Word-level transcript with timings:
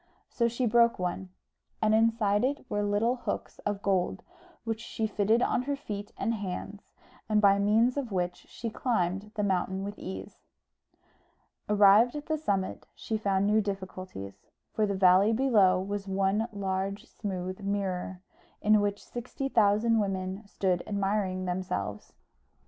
So 0.31 0.47
she 0.47 0.65
broke 0.65 0.97
one, 0.97 1.29
and 1.79 1.93
inside 1.93 2.43
it 2.43 2.65
were 2.67 2.81
little 2.81 3.17
hooks 3.17 3.59
of 3.67 3.83
gold, 3.83 4.23
which 4.63 4.81
she 4.81 5.05
fitted 5.05 5.43
on 5.43 5.61
her 5.61 5.75
feet 5.75 6.11
and 6.17 6.33
hands, 6.33 6.81
and 7.29 7.39
by 7.39 7.59
means 7.59 7.97
of 7.97 8.11
which 8.11 8.47
she 8.49 8.71
climbed 8.71 9.29
the 9.35 9.43
mountain 9.43 9.83
with 9.83 9.99
ease. 9.99 10.39
Arrived 11.69 12.15
at 12.15 12.25
the 12.25 12.39
summit 12.39 12.87
she 12.95 13.15
found 13.15 13.45
new 13.45 13.61
difficulties; 13.61 14.47
for 14.73 14.87
the 14.87 14.95
valley 14.95 15.33
below 15.33 15.79
was 15.79 16.07
one 16.07 16.47
large 16.51 17.05
smooth 17.05 17.59
mirror, 17.59 18.23
in 18.59 18.81
which 18.81 19.05
sixty 19.05 19.49
thousand 19.49 19.99
women 19.99 20.43
stood 20.47 20.81
admiring 20.87 21.45
themselves. 21.45 22.13